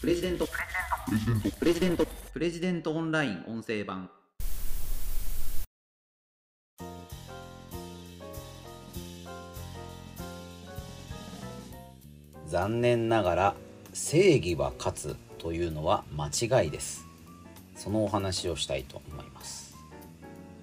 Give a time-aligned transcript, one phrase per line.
[0.00, 0.48] プレジデント。
[1.58, 2.06] プレジデント。
[2.32, 4.08] プレジデントオンライン音声版。
[12.46, 13.54] 残念ながら
[13.92, 17.04] 正義は勝つというのは間違いです。
[17.76, 19.76] そのお話をしたいと思います。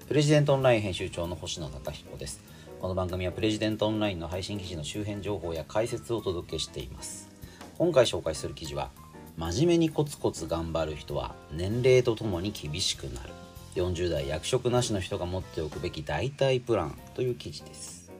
[0.08, 2.42] プレジデントオンライン編集長の星野貴彦です。
[2.82, 7.30] この番組はプレジデントオンラインの配信記事の周辺情報や解説をお届けしています。
[7.78, 8.90] 今回紹介する記事は
[9.38, 13.30] 真面目にコツコツ頑張る人は年齢とともに厳しくなる。
[13.76, 18.12] 40代役職なしの人が持っておくべき代替プランという記事です。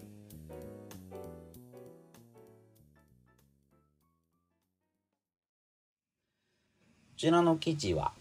[7.18, 8.12] こちらの記事は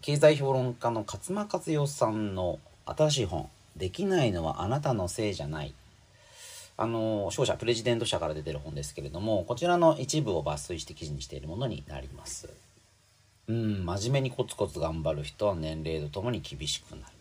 [0.00, 5.74] 経済評論家の勝間和代さんの新しい本「できないのはあなたのせいじゃない」
[6.76, 12.48] あの商社プレジデント社から出てる本ですけれどもこちらの一部を抜粋して記事にしているものになります。
[13.46, 17.12] うん真面目にコツコツ頑張る人は年齢とともに厳しくなる。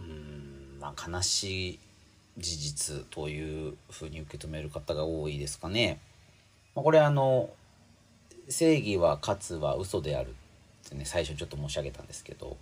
[0.00, 1.78] うんまあ悲しい
[2.38, 6.00] 事実というふうに受け止める方が多いですかね、
[6.74, 7.50] まあ、これあの
[8.48, 12.56] 正義は勝つは嘘であるってね最初ちょっと申し上げたんですけど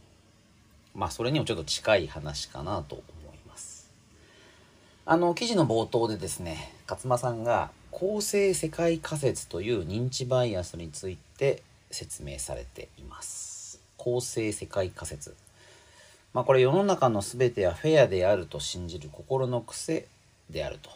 [0.95, 3.18] まあそれにもちょっと近い話かなと思います。
[5.11, 13.81] あの記事の冒頭でですね勝間さんが公正世界仮説という認知バイアスについて説明されています。
[13.97, 15.35] 公正世界仮説。
[16.35, 20.07] まあこれ世の中の全てはフェアであると信じる心の癖
[20.51, 20.91] であると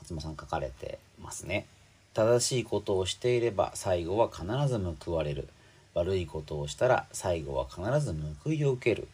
[0.00, 1.66] 勝間さん書かれてますね。
[2.14, 5.48] 正しいことをしていれば最後は必ず報われる。
[5.94, 9.08] 悪いことをしたら最後は必ず報いを受ける。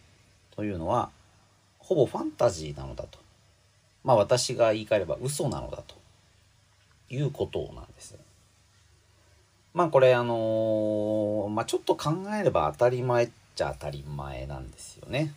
[0.54, 1.08] というのは
[1.78, 3.26] ほぼファンタジーなのだと。
[4.08, 5.94] まあ私が言い換えれば嘘なのだと
[7.10, 8.16] いうことなんです
[9.74, 15.34] まあこれあのー、まあちょっと考えれば当たり前っちゃ当たり前なんですよね。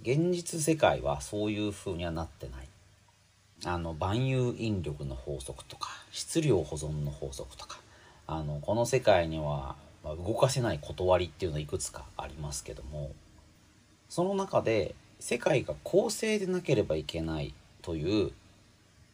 [0.00, 2.68] 現実世界はそういう風にはなってない。
[3.66, 7.80] あの万有引力の法則とか質量保存の法則とか
[8.26, 13.10] あのこの世界には、動かせない断りっていうのはいくつかありますけども
[14.08, 17.52] その中で世界が公正でなければいけない
[17.88, 18.32] という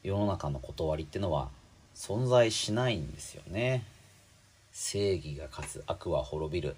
[0.03, 1.49] 世の中の断りってのは
[1.95, 3.85] 存在しないんですよね。
[4.73, 6.75] 正義が勝つ悪は滅びる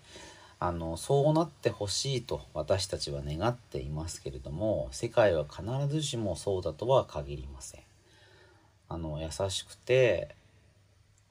[0.60, 7.80] あのそうなってほしいと私たちは願っていますけれども世界は必ずしもそうだとは限りません。
[8.90, 10.34] あの優しくて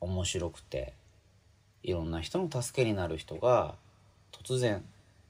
[0.02, 0.94] 面白くて
[1.84, 3.76] いろんな人の助けになる人が
[4.32, 4.84] 突然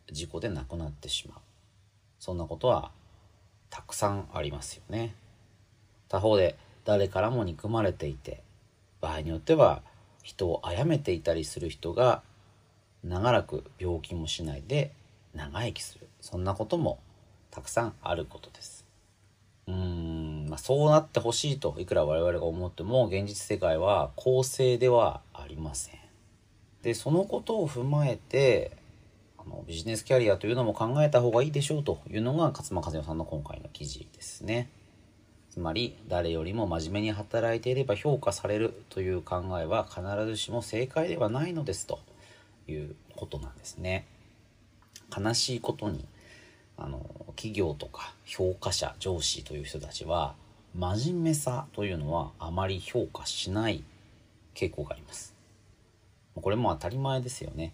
[0.10, 1.40] 事故で亡くなってしまう
[2.22, 2.92] そんなことは
[3.70, 5.14] たくさんありますよね
[6.16, 6.56] 他方で
[6.86, 8.42] 誰からも憎まれていて
[9.02, 9.82] 場合によっては
[10.24, 12.22] 人を殺めていたりする人が
[13.04, 14.94] 長らく病気もしないで
[15.34, 16.08] 長生きする。
[16.22, 17.00] そんなことも
[17.52, 18.86] たくさんあることです。
[19.68, 26.00] うーん、まあ、そうなってほしいといくら我々が思っても現実世界は公正ではありません。
[26.82, 28.72] でそのことを踏まえて
[29.38, 34.70] あのビジネスキャリアというのも考えた方がいいでしょうというのが勝間和代さんの今回の記事ですね。
[35.56, 42.02] つまり誰よりも真面目に働いていれば評価されるという考えは必ずしも正解ではないのですと
[42.68, 44.06] いうことなんですね。
[45.18, 46.04] 悲しいことに
[46.76, 50.36] あの企業とか評価者上司という人たちは
[50.78, 53.82] 真面目さというのはあまり評価しない
[54.56, 55.34] 傾向があります。
[56.36, 57.72] これも当たり前ですよね。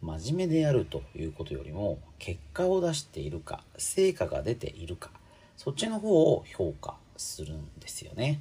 [0.00, 5.10] 真面目であるということよりも結果を出しているか成果が出ているか
[5.58, 8.40] そっちの方を評価するんですよね。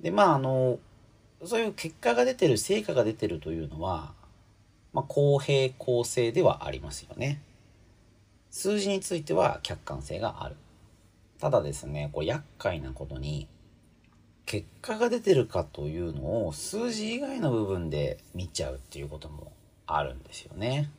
[0.00, 0.78] でまああの
[1.44, 4.12] そういう結果が出てる成果が出てるというのは、
[4.92, 7.40] まあ、公平公正ではありますよね。
[8.50, 10.56] 数字については客観性がある。
[11.38, 13.48] ただですねこう厄介なことに
[14.46, 19.52] 結果が出てるかというのを数字以外の部分で見ちゃうっていうことも
[19.86, 20.90] あるんですよね。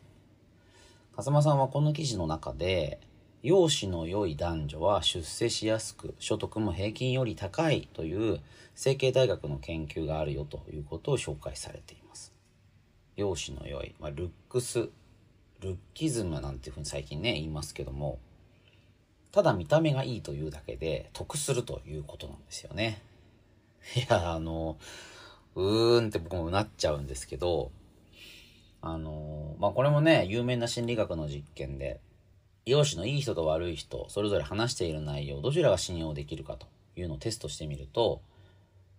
[1.15, 2.99] 風間さんはこの記事の中で
[3.45, 8.41] 容姿の良い男女は出世しやすく所得も平均より高いという
[8.73, 12.33] 成形大学の研究があるよということを紹介されています。
[13.15, 14.89] 容姿の良い、まあ、ルックス、
[15.61, 18.19] ルッキズムなんていうふうに最近ね言いますけども
[19.35, 23.01] ただ見た目がいいというだけで得するということなんですよね。
[23.97, 24.77] いや、あの、
[25.55, 27.69] うーんって僕もなっちゃうんですけど、
[28.81, 31.99] あの、まあ、これもね、有名な心理学の実験で、
[32.65, 38.21] 容姿のいい人と悪い人、それぞれ話している内容、どちらが信用できるかというのをテストしてみると、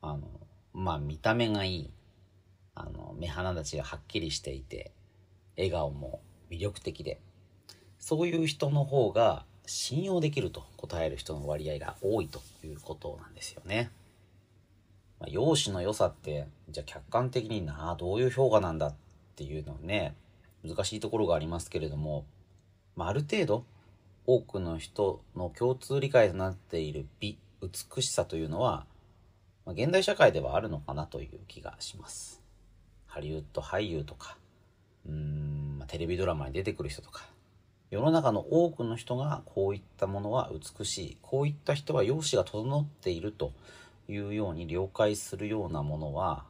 [0.03, 0.29] あの、
[0.73, 1.91] まあ、見た目がいい、
[2.75, 4.93] あの、目鼻立ちがはっきりしていて
[5.57, 6.21] 笑顔も
[6.51, 7.19] 魅力的で
[7.99, 13.91] そういう人の方が信用できると答える人の割合が多いということなんですよね。
[15.19, 18.95] まあ、容姿の良さってじゃあ客観的になあどういう評価なんだっ
[19.35, 20.15] ていうのはね
[20.63, 22.27] 難しいところがありますけれども、
[22.97, 23.65] まあ、ある程度
[24.27, 28.87] 多くの人の共通理解となっている美美しさというのは、
[29.65, 32.43] まあ、現代社会ではあるのかなという気がします。
[33.07, 34.37] ハリウッド俳優とか
[35.07, 37.29] うーん、まあ、テレビドラマに出てくる人とか
[37.91, 43.53] 世の中の多くの人がこういったものは美しいこういった人は容姿が整っていると
[44.09, 46.45] いうように了解するようなものは、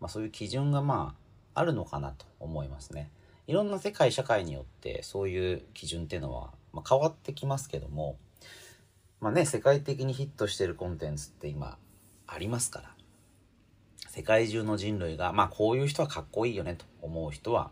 [0.00, 1.14] まあ、そういう基準がま
[1.54, 3.10] ああるのかなと思いますね。
[3.46, 8.16] いろんな世界社会によってそういう基準っていうのは、まあ、変わってきますけども
[9.20, 11.78] まあね世界的にヒットしてるコンテンツって今
[12.26, 12.90] ありますから
[14.08, 17.70] 世界中の人類がまあこういう人はかっこいいよねと思う人は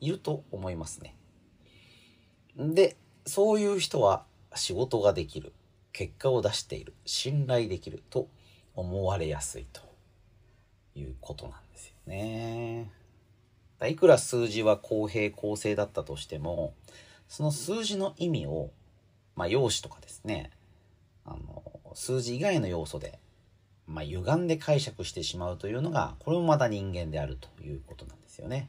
[0.00, 1.14] いると思いますね。
[2.56, 2.96] で
[3.26, 4.24] そういう人は
[4.54, 5.52] 仕事ができる
[5.92, 8.28] 結果を出している信頼できると
[8.74, 9.80] 思われやすいと
[10.94, 12.99] いうことなんですよね。
[13.86, 16.74] いくら数字は公平公正だったとしても
[17.28, 18.70] その数字の意味を、
[19.36, 20.50] まあ、用紙とかですね
[21.24, 21.62] あの
[21.94, 23.18] 数字以外の要素で、
[23.86, 28.68] まあ、歪んで解釈してしまうというのがこれもまた人間であるということなんですよね。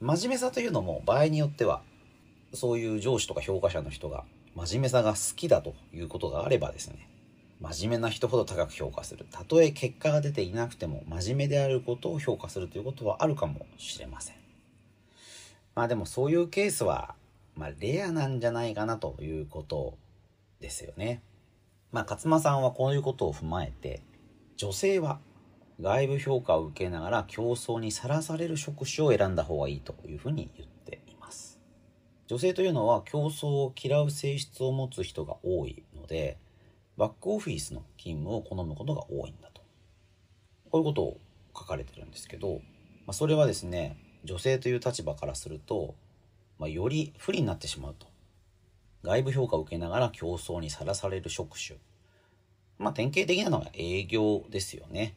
[0.00, 1.82] 真面目さというのも場合によっては
[2.54, 7.09] そういう上司とか評価者の人が真面目さが好きだということがあればですね
[7.60, 9.26] 真面目な人ほど高く評価する。
[9.30, 14.36] たとえ結果が出ていなくても真面目であることを評価するということはあるかもしれません。
[15.74, 17.14] まあでもそういうケースは
[17.54, 19.98] まあレアなんじゃないかなということ
[20.60, 21.22] ですよね。
[21.92, 24.02] まあ勝間さんはこういうことを踏まえて
[24.56, 25.20] 女性は
[25.82, 31.60] 外部評価を受けながら競争にさらされる職種を選んだ方がいいというふうに言っています。
[32.26, 36.38] 女性というのは競争を嫌う性質を持つ人が多いので
[37.00, 39.62] バックオフィスの勤務を好むことが多いんだと。
[40.70, 41.18] こういうことを
[41.56, 42.60] 書かれてるんですけど、ま
[43.08, 45.94] あ、それはですね、女性という立場からすると、
[46.58, 48.06] まあ、より不利になってしまうと。
[49.02, 51.78] 外部評価を受けながら競争にさらされる職種。
[52.78, 55.14] まあ、典型的なのが営業ですよね。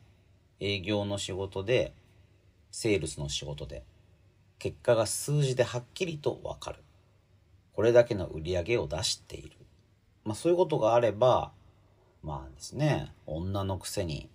[0.62, 1.92] 営業の仕事で、
[2.72, 3.84] セールスの仕事で、
[4.58, 6.80] 結果が数字ではっきりとわかる。
[7.74, 9.58] これだけの売り上げを出している。
[10.24, 11.52] まあ、そういうことがあれば、
[12.24, 14.30] まあですね女のくせに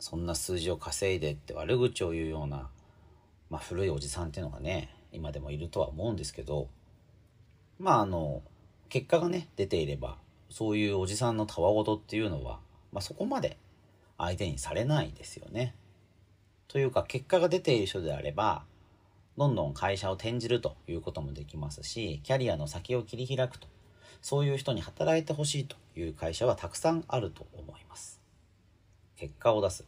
[0.00, 2.68] そんな数字を稼いでって悪口を言うような、
[3.50, 6.68] まあ、古いおじさんっていうのがね今でもいるとは思うんですけど
[7.78, 8.42] まああの
[8.88, 10.16] 結果がね出ていれば
[10.50, 12.60] そういうおじさんのたわごとっていうのは、
[12.92, 13.58] まあ、そこまで
[14.18, 15.74] 相手にされないですよね。
[16.68, 18.64] というか結果が出ている人であれば
[19.36, 23.68] どんどん会社を転じるということもできますしキャリアの先を切り開くと
[24.22, 28.20] そういう人に働いてほしいという会社はたくさんあると思います。
[29.16, 29.84] 結果を出す。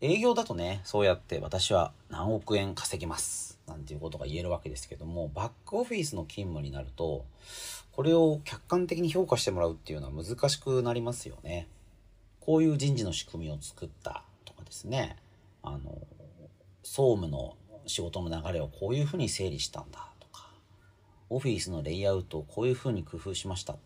[0.00, 3.58] 営業だとね、そうやって私は何億円稼ぎます。
[3.66, 7.24] なんていうことが言えるわけですけども、バックオフィスの勤務になると、
[7.92, 11.68] これを客観的に評価してもらうっていうのは難しくなりますよね。
[12.40, 15.16] こういう人事の仕組みを作ったとかですね、
[15.62, 15.98] あの、
[16.82, 20.09] 総務の仕事の流れをこういうふうに整理したんだ、
[21.30, 23.76] オフィスのレイアウトをこういうふうに工夫しました。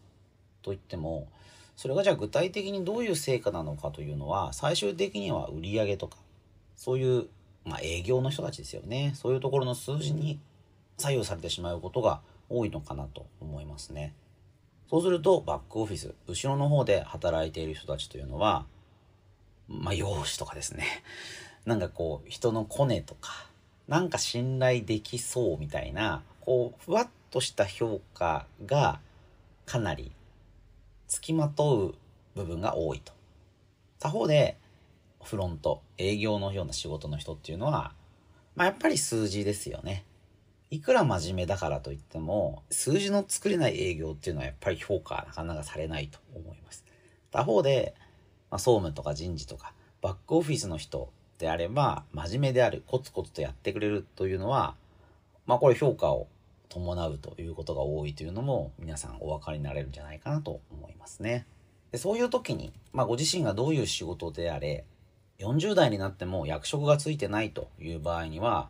[0.62, 1.28] といっても
[1.76, 6.16] それがじゃあ具体的にどういう成果なのかというのは最終的には売り上げとか
[6.76, 7.26] そういう、
[7.64, 9.12] まあ、営業の人たちですよね。
[9.14, 10.40] そういうところの数字に
[10.96, 14.14] 左右されてしまうことが多いのかなと思いますね。
[14.88, 18.66] そうするとバックオフィス後ろの方で働いている人たちというのは
[19.68, 20.84] まあ容姿とかですね。
[21.66, 23.48] なんかこう人のコネとか
[23.88, 29.00] なんか信頼できそうみたいなこうふわっとした評価が
[29.66, 30.12] かなり
[31.08, 31.94] 付きまとう
[32.36, 33.12] 部分が多いと。
[33.98, 34.56] 他方で、
[35.20, 37.92] フロント、営業のような仕事の人っていうのは、
[38.54, 40.04] まあやっぱり数字ですよね。
[40.70, 46.84] いくら真面目だからといっても、数字の作れない営業っていうのはやっぱり評価なかなかされないと思います。
[47.32, 47.94] 他方で、
[48.48, 54.76] まあ、総務とか人事とか、バックオフィスの人であれば、真面目である、コツコツとやってくれるというのは、
[55.46, 56.28] まあこれ評価を
[56.68, 61.47] 伴うということが多いというのも皆さんお分かりになれるんじゃないかなと思いますね。
[61.92, 64.85] でそういう時に、まあ、ご自身がどういう仕事であれ
[65.38, 68.68] 40代になっても役職がついてないという場合には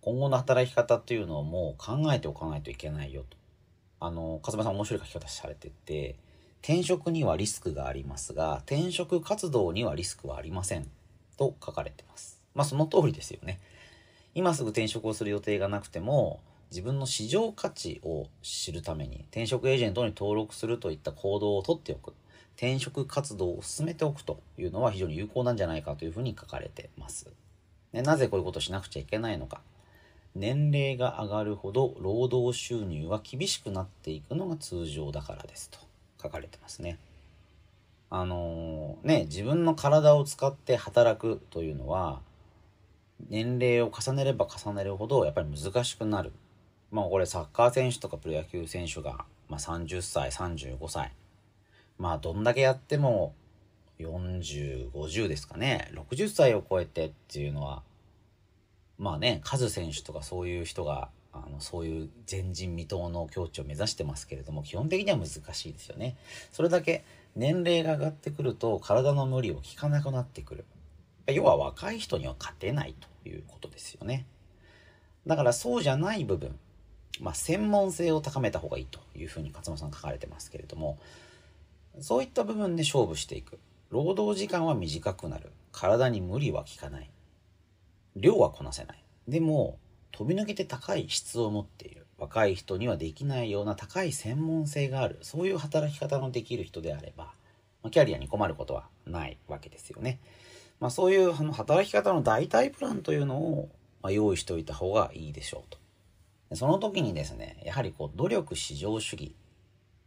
[0.00, 3.36] 今後の働き方っていうのをもう考えておかないといけないよと。
[4.00, 6.16] あの勝間さん面白い書き方されてて
[6.62, 10.86] 転職にはリスクがありますが転職活動にはリスクはありません
[11.36, 12.40] と書かれてます。
[12.54, 13.60] まあその通りですよね。
[14.34, 16.40] 今すぐ転職をする予定がなくても、
[16.74, 22.14] 自分の市場価値を知るために転職エージェントに登録するといった行動をとっておく。
[22.56, 27.28] 転職活動を進めておくというのは非常に有効なんじゃないかというふうに書かれてます。
[27.92, 29.60] ね、なぜこういうことをしなくちゃいけないのか。
[30.34, 35.78] 年齢が上がるほど労働収入は厳しくなっていくのが通常だからですと
[36.20, 36.98] 書かれてますね。
[38.10, 42.20] あのー、ね、自分の体を使って働くというのは
[43.28, 46.32] 年齢を重ねれば重ねるほどやっぱり難しくなる。
[46.94, 51.10] まあこれサッカー選手とかプロ野球選手が、まあ、30歳、35歳。
[51.98, 53.34] まあどんだけやっても
[53.98, 55.90] 40、50ですかね。
[55.94, 57.82] 60歳を超えてっていうのは、
[58.96, 66.16] まあね、カズ選手とかそういう人が、あの、そういう前人未到の境地を目指してますけれども、基本的には難しいですよね。
[66.52, 67.02] それだけ
[67.34, 70.64] 年齢が上がってくると体の無理を効かなくなってくる。
[71.26, 74.26] 要は若い人には勝てないということですよね。
[75.26, 76.56] だからそうじゃない部分、
[77.20, 80.98] まあ、専門性を高めた方がいいというふうに勝間さん書かれてますけれども、
[82.00, 83.58] そういった部分で勝負していく。
[83.90, 85.52] 労働時間は短くなる。
[85.70, 87.10] 体に無理は効かない。
[88.16, 89.04] 量はこなせない。
[89.28, 89.78] でも、
[90.10, 92.06] 飛び抜けて高い質を持っている。
[92.18, 95.18] 若い人にはできないような高い専門性がある。
[95.22, 97.32] そういう働き方のできる人であれば、
[97.90, 100.20] キャリアに困ることはないわけですよね。
[100.80, 103.68] まあ、そういう働き方の代替プランというのを、
[104.10, 105.78] 用意しておいた方がいいでしょうと。
[106.56, 109.34] その時にですね、やはりこう努力至上主義。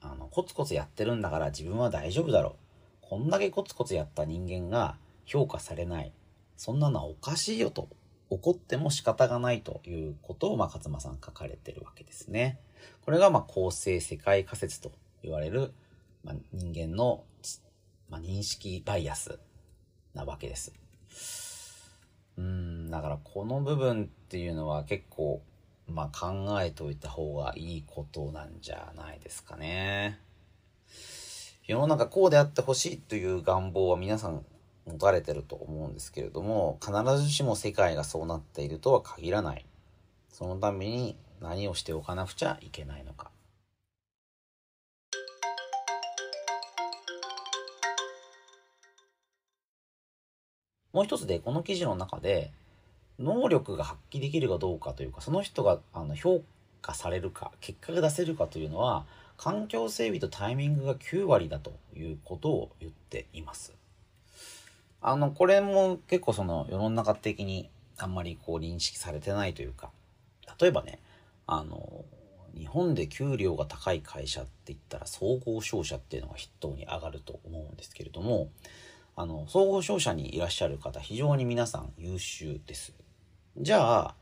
[0.01, 2.54] あの、コツコツやってるんだから自分は大丈夫だろう。
[3.01, 6.12] こんだけコツコツやった人間が評価されない。
[6.56, 7.88] そんなのはおかしいよと。
[8.30, 12.60] 怒っても仕方がないということを、まあ、勝間さん書かれてるわけですね。
[13.06, 14.92] これが、まあ、公正世界仮説と
[15.24, 15.72] 言われる、
[16.24, 17.24] まあ、人間の、
[18.10, 19.39] まあ、認識バイアス
[20.13, 20.74] なわけです。
[22.38, 25.42] うん、だからこの部分っていうのは結構、
[25.88, 30.20] まあ、考えておいた方がいいことなんじゃないですかね。
[31.65, 34.46] 世の中こうであってほしいという願望は皆さん
[34.86, 39.65] 持たれてると思うんですけれども、必ずしも世界がそうなっているとは限らない。
[40.29, 43.32] そのために何をしておかなくちゃいけないのか。
[50.94, 52.51] もう一つで、この記事の中で、
[53.20, 56.44] 能力が発揮できるかどうかというか、その人があの評
[56.82, 59.06] 価されるか、結果が出せるかというのは、
[59.38, 63.74] 環境整備とタイミングが9割だということを言っています。
[65.02, 69.92] あの、これも結構その世の中的にあんまりこう認識されてないというか、
[70.60, 71.00] 例えばね、
[71.46, 72.04] あの、
[72.58, 78.50] 日本で給料が高い会社って言ったら総合商社っていうのが筆頭に上がると思うんですけれども、
[79.16, 82.94] あの、総合商社にいらっしゃる方、非常に皆さん優秀です。
[83.60, 84.16] じゃあ、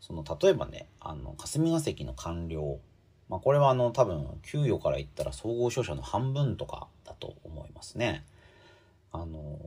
[0.00, 2.80] その、例えばね、あの、霞が関の官僚、
[3.28, 8.24] まあ、これはあの、多分、給与から言ったら総合商社の半分とかだと思いますね。
[9.12, 9.58] あの、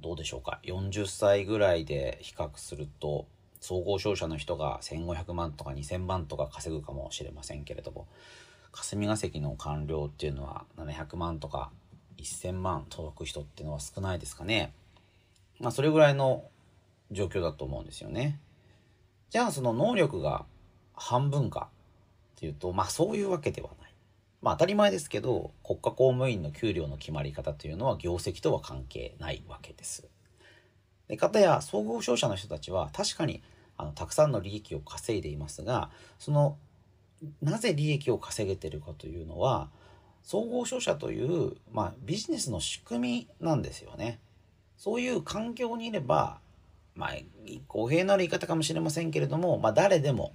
[0.00, 0.60] どうでしょうか。
[0.62, 3.26] 40歳ぐらいで比較すると、
[3.60, 8.06] 総合商社の人が1500万とか2000万とか稼ぐかもしれませんけれども、
[8.72, 11.70] 霞が関の官僚っていうのは700万とか
[12.18, 14.72] 1000万届く人っていうのは少ないですかね。
[15.58, 16.44] まあそれぐらいの
[17.10, 18.38] 状況だと思うんですよね。
[19.30, 20.44] じゃあその能力が
[20.94, 21.68] 半分か
[22.36, 23.94] っていうと、まあそういうわけではない。
[24.42, 30.08] まあ当たり前ですけど、国家公務員の給料の決まり方というのは業績とは関係ないわけです。
[31.08, 33.42] で、方や総合商社の人たちは確かに
[33.76, 36.56] あのたくさんの利益を稼いでいますが、その
[37.42, 39.70] なぜ利益を稼げてるかというのは、
[40.22, 44.18] 総合商社という、まあ、ビジネスの仕組みなんですよね。
[44.76, 46.40] そういう環境にいれば、
[46.96, 47.10] まあ、
[47.68, 50.34] 公平なる言い方かもしれませんけれども、まあ、誰でも、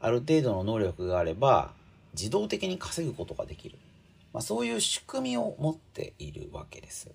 [0.00, 1.72] ある程度の能力があれば、
[2.14, 3.78] 自動的に稼ぐことができる。
[4.32, 7.10] まあ、そういう仕組みを持っているわけです。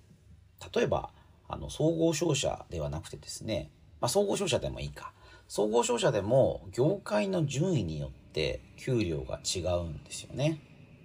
[0.74, 1.10] 例えば、
[1.48, 3.70] あの、総合商社ではなくてですね、
[4.00, 5.12] まあ、総合商社でもいいか。
[5.48, 10.60] 総合商社でも、業界の順位によって給料が違うんですよね。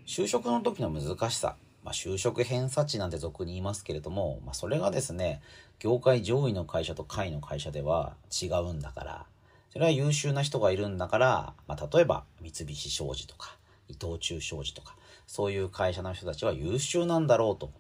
[0.05, 5.41] 就職の時の難しさ、まあ、就職偏差値なんて俗に言いますけれども、まあ、それがですね、
[5.79, 9.25] 業界上位の会社と下位の会社では違うんだから、
[9.71, 13.57] それは優秀な人がいるんだから、まあ、例えば三菱商事とか、
[13.89, 14.95] 伊藤忠商事とか、
[15.27, 17.71] そういう会社の人たちは優秀なんだろうと。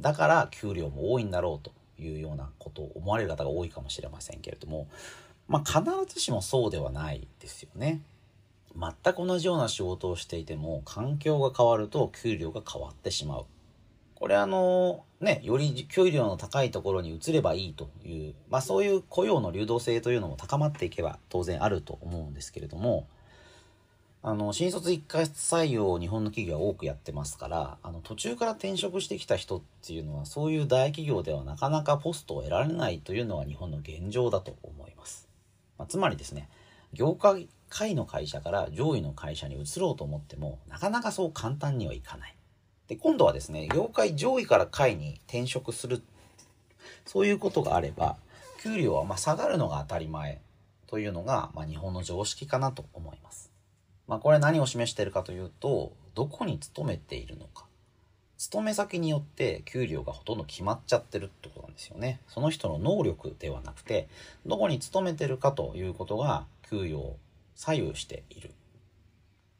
[0.00, 4.88] だから給料も多いんだろうというようなことを思われる方が多いかもしれませんけれども、
[5.46, 8.00] まあ、必ずしもそうではないですよね。
[8.76, 13.46] 全く同じような仕事をしていても環境が変わると給料が変わってしまう。
[14.14, 23.06] これあの、ね、より給料の高いところに移ればいいという、まあ、そういう雇用の流動性というのも高まっていけば当然あると思うんですけれども
[24.22, 35.28] あの新卒一括採用を日本の企業は多くやってますからあの途中から転職してきた人っていうのはそういう大企業ではなかなかポストを得られないというのが日本の現状だと思います。
[35.76, 36.48] まあ、つまりですね
[36.94, 42.36] 業界下位の会社から上位の会社に移ろうと思ってもなかなかそう簡単にはいかない。
[42.86, 46.00] で、今度はですね、業界上位から下位に転職する、
[47.04, 48.16] そういうことがあれば、
[48.62, 50.40] 給料はま下がるのが当たり前
[50.86, 53.50] というのが、ま日本の常識かなと思います。
[54.06, 57.64] まあ、これ何を示しているかというと、どこに勤めているのか。
[58.38, 62.20] 勤め先によって給料がほとんど決まっちゃってるってことなんですよね。
[62.28, 64.06] その人の能力ではなくて、
[64.46, 67.16] どこに勤めてるかということが給与
[67.54, 68.50] 左右している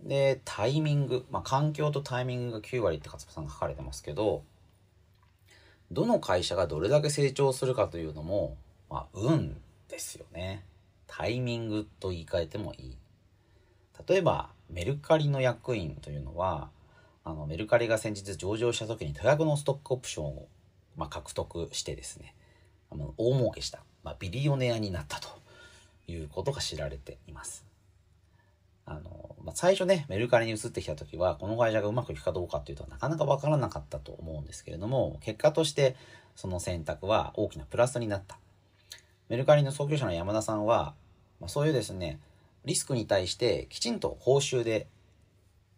[0.05, 1.25] で、タイミング。
[1.31, 4.45] まあ、環境とタイミングが9割って勝間さんが書かれてますけど、
[5.91, 8.57] どの会社がどれだけ成長するかというのも、
[8.91, 9.57] まあ、運
[9.89, 10.65] ですよね。
[11.07, 12.99] タイミングと言い換えてもいい。
[14.07, 16.71] 例えば、メルカリの役員というのは、
[17.25, 20.49] あの、メルカリが先日上場した時に多額のストックオプションを、
[20.97, 22.35] まあ、獲得してですね、
[22.91, 25.29] あの大儲けした、まあ、ビリオネアになったと
[26.07, 27.65] いうことが知られています。
[28.87, 35.97] あの、まあ、最初ね、メルカリに移ってきた時は、この会社がうまくいくかどうかっていうとなかなかわからなかったと思うんですけれども、結果として
[36.37, 38.39] その選択は大きなプラスになった。
[39.29, 40.95] メルカリの創業者の山田さんは、
[41.41, 42.21] まあ、そういうですね、
[42.65, 44.87] リスクに対してきちんと報酬で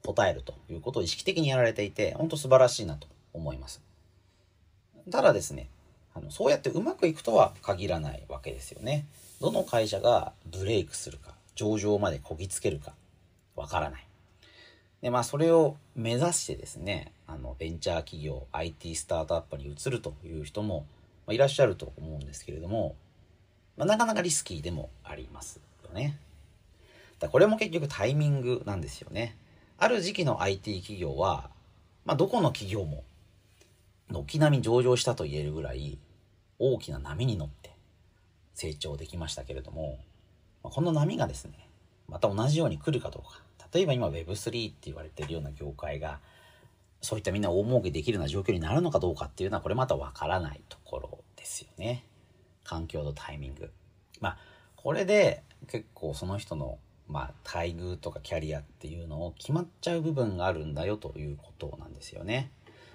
[0.05, 3.83] 答えるということを意識的にやられていて、本当素晴らしいなと思います。
[5.11, 5.69] ただですね、
[6.15, 9.07] あのそうやってうまくいくとは限らないわけですよね。
[9.41, 12.95] どの会社がブレイクするか、上場までこぎつけるか
[13.57, 14.07] わからない。
[15.03, 20.87] で、まあそれを目指してですね、あのベンチャー企業、IT スタートアップに移るという人も、
[21.29, 22.95] いらっしゃると思うんですけれども、
[23.77, 26.17] まあ、なかなかリスキーでもありますよね。
[27.19, 29.37] だこれも結局タイミングなんですよね。
[29.79, 31.51] ある時期の IT 企業は、
[32.05, 33.03] まあ、どこの企業も
[34.09, 35.99] 軒並み上場したと言えるぐらい
[36.59, 37.73] 大きな波に乗って
[38.55, 39.99] 成長できましたけれども、
[40.71, 41.69] この波がですね、
[42.09, 43.43] また同じように来るかどうか。
[43.73, 46.21] 例えば今 Web3 って言われてるような業界が、
[47.01, 52.05] そういったみんな大儲けできるような状況になるのかどうかっていうのは、これまたわからないところですよね。
[52.65, 53.71] 環境とタイミング。
[54.21, 54.39] まあ、
[54.77, 62.51] これで結構その人の、まあ、待遇とかキャリアっていうのを決まっちゃう部分があるんだよということなんですよね。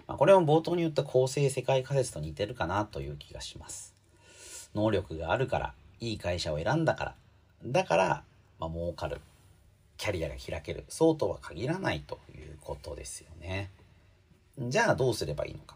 [0.08, 3.96] まあ、これも冒頭に言った構成世界仮説と似てるかなという気がします。
[4.74, 7.16] 能力があるから、いい会社を選んだから、
[7.66, 8.24] だから、
[8.60, 9.22] まあ、儲かる。
[9.98, 10.84] キャリアが開ける。
[10.90, 13.70] そうとは限らないということですよね。
[14.58, 15.76] じゃあどうすればいいのか。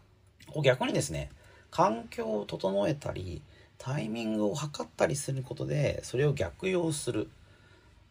[0.64, 1.30] 逆にですね、
[1.70, 3.40] 環境を整えたり、
[3.78, 7.28] タイミングを測ったりすることで、それを逆用する。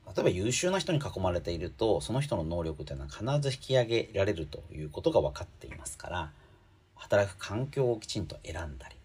[0.07, 6.31] 例えば優秀な人に囲まれていると、その人の能力というのは必ず引き上げられるということが分かっていますから、
[6.95, 8.95] 働く環境をきちんと選んだり、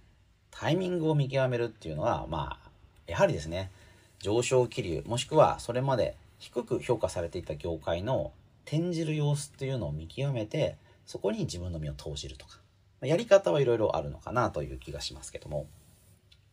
[0.53, 2.71] タイミングを見極めるっていうのは、まあ、
[3.09, 3.73] やはりですね、
[4.21, 8.33] 上昇気流もしくはそれまで低く評価されていた業界の
[8.65, 12.61] 転じる様子っていうのを見極めてそこに自分の身を投じるとか。
[13.03, 15.67] やり方はいろいろあるのかなという気がしますけども。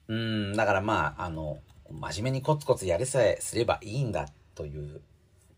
[0.07, 1.59] うんだからまああの
[1.91, 5.01] 真面目にコツコツやりさえすればいいんだという、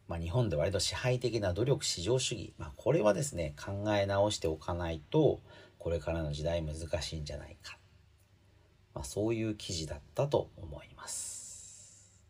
[0.07, 5.39] まあ、日本で割と支配的な努力至上主義、まあ、これはですね考え直しておかないと
[5.77, 7.77] これからの時代難しいんじゃないか、
[8.95, 11.48] まあ、そういう記事だったと思います。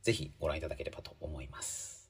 [0.10, 2.10] ぜひご覧いただければと思います。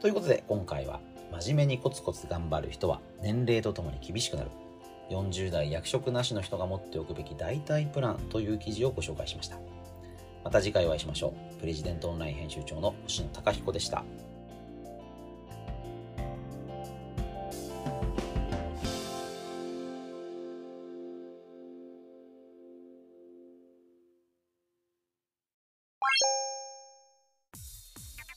[0.00, 1.00] ということで今回は
[1.30, 4.50] 真面目にコツコツ頑張る人は年齢とともに厳しくなる
[5.10, 9.58] 40代役職なしの人が持っておくべき代替プランという記事をご紹介しました。
[10.42, 11.60] また次回お会いしましょう。
[11.60, 14.04] プレジデントオンライン編集長の星野貴彦でした。